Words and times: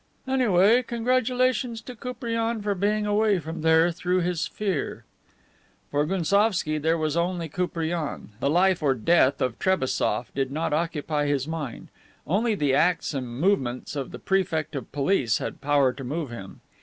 "Anyway, 0.27 0.81
congratulations 0.81 1.79
to 1.79 1.95
Koupriane 1.95 2.59
for 2.63 2.73
being 2.73 3.05
away 3.05 3.37
from 3.37 3.61
there 3.61 3.91
through 3.91 4.21
his 4.21 4.47
fear." 4.47 5.05
For 5.91 6.07
Gounsovski 6.07 6.79
there 6.79 6.97
was 6.97 7.15
only 7.15 7.47
Koupriane! 7.47 8.29
The 8.39 8.49
life 8.49 8.81
or 8.81 8.95
death 8.95 9.41
of 9.41 9.59
Trebassof 9.59 10.33
did 10.33 10.51
not 10.51 10.73
occupy 10.73 11.27
his 11.27 11.47
mind. 11.47 11.89
Only 12.25 12.55
the 12.55 12.73
acts 12.73 13.13
and 13.13 13.27
movements 13.29 13.95
of 13.95 14.09
the 14.09 14.17
Prefect 14.17 14.75
of 14.75 14.91
Police 14.91 15.37
had 15.37 15.61
power 15.61 15.93
to 15.93 16.03
move 16.03 16.31
him. 16.31 16.61